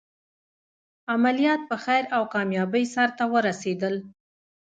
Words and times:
عملیات 1.13 1.61
په 1.69 1.75
خیر 1.83 2.03
او 2.15 2.23
کامیابۍ 2.33 2.85
سرته 2.95 3.23
ورسېدل. 3.33 3.95